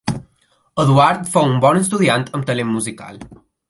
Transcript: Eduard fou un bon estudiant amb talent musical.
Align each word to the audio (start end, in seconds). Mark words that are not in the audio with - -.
Eduard 0.85 1.29
fou 1.35 1.47
un 1.51 1.55
bon 1.67 1.81
estudiant 1.85 2.29
amb 2.39 2.53
talent 2.53 2.77
musical. 2.79 3.27